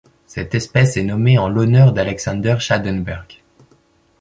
Cette 0.25 0.55
espèce 0.55 0.97
est 0.97 1.03
nommée 1.03 1.37
en 1.37 1.47
l'honneur 1.47 1.93
d'Alexander 1.93 2.55
Schadenberg. 2.59 3.43